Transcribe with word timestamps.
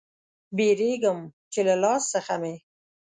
بیریږم 0.55 1.19
چې 1.53 1.59
له 1.67 1.75
لاس 1.83 2.01
څخه 2.13 2.33
مې 2.41 2.55